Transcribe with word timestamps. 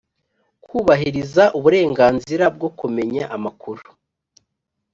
Kubahiriza 0.65 1.43
uburenganzira 1.57 2.45
bwo 2.55 2.69
kumenya 2.79 3.23
amakuru 3.35 3.83